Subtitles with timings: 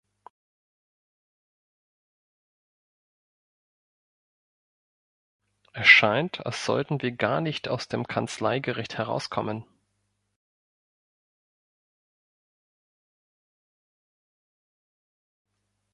[5.73, 9.63] Es scheint, als sollten wir gar nicht aus dem Kanzleigericht herauskommen!